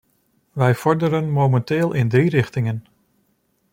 Wij 0.51 0.75
vorderen 0.75 1.31
momenteel 1.31 1.93
in 1.93 2.09
drie 2.09 2.29
richtingen. 2.29 2.85